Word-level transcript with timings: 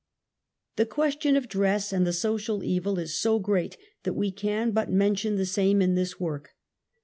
The 0.77 0.87
question 0.87 1.35
of 1.35 1.47
dress 1.47 1.93
and 1.93 2.07
the 2.07 2.11
social 2.11 2.63
evil 2.63 2.97
is 2.97 3.19
so 3.21 3.37
great 3.37 3.77
that 4.01 4.13
we 4.15 4.31
can 4.31 4.71
but 4.71 4.89
mention 4.89 5.35
the 5.35 5.45
same 5.45 5.79
in 5.79 5.93
this 5.93 6.19
work. 6.19 6.55